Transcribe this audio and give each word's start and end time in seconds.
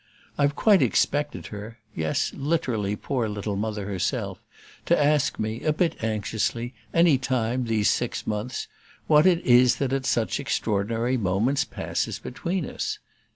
I've 0.35 0.55
quite 0.55 0.81
expected 0.81 1.45
her 1.53 1.77
yes, 1.95 2.33
literally 2.33 2.95
poor 2.95 3.29
little 3.29 3.55
Mother 3.55 3.85
herself 3.85 4.39
to 4.87 4.99
ask 4.99 5.37
me, 5.37 5.61
a 5.61 5.71
bit 5.71 6.03
anxiously, 6.03 6.73
any 6.91 7.19
time 7.19 7.65
these 7.65 7.87
six 7.87 8.25
months, 8.25 8.67
what 9.05 9.27
it 9.27 9.45
is 9.45 9.75
that 9.75 9.93
at 9.93 10.07
such 10.07 10.39
extraordinary 10.39 11.17
moments 11.17 11.65
passes 11.65 12.17
between 12.17 12.65
us. 12.67 12.97